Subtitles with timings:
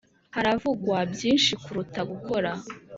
[0.35, 2.51] haravugwa byinshi kuruta gukora